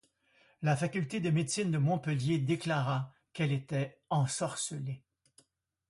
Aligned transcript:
La 0.63 0.75
faculté 0.75 1.19
de 1.19 1.29
médecine 1.29 1.69
de 1.69 1.77
Montpellier 1.77 2.39
déclara 2.39 3.13
qu'elle 3.33 3.51
était 3.51 3.99
ensorcellée. 4.09 5.03